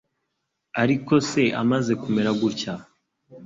Ariko 0.81 1.13
se 1.29 1.43
amaze 1.61 1.91
kumera 2.01 2.31
gutya. 2.41 2.73